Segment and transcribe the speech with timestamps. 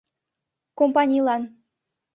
[0.79, 1.43] Компанийлан.